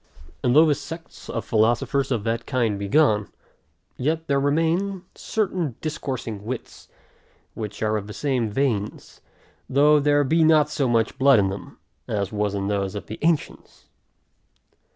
And 0.43 0.55
though 0.55 0.65
the 0.65 0.73
sects 0.73 1.29
of 1.29 1.45
philosophers 1.45 2.09
of 2.09 2.23
that 2.23 2.47
kind 2.47 2.79
be 2.79 2.87
gone, 2.87 3.27
yet 3.97 4.25
there 4.25 4.39
remain 4.39 5.03
certain 5.13 5.75
discoursing 5.79 6.43
wits, 6.43 6.87
which 7.53 7.83
are 7.83 7.97
of 7.97 8.07
the 8.07 8.13
same 8.13 8.49
veins, 8.49 9.21
though 9.69 9.99
there 9.99 10.23
be 10.23 10.43
not 10.43 10.71
so 10.71 10.87
much 10.89 11.19
blood 11.19 11.37
in 11.37 11.49
them, 11.49 11.77
as 12.07 12.31
was 12.31 12.55
in 12.55 12.65
those 12.67 12.95
of 12.95 13.05
the 13.05 13.19
ancients. 13.21 13.89